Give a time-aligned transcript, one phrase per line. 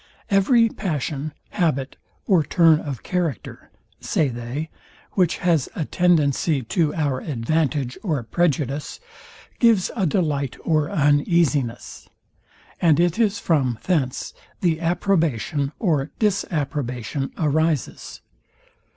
[0.31, 1.95] Every passion, habit,
[2.25, 3.69] or turn of character
[3.99, 4.71] (say they)
[5.11, 8.99] which has a tendency to our advantage or prejudice,
[9.59, 12.09] gives a delight or uneasiness;
[12.81, 18.21] and it is from thence the approbation or disapprobation arises.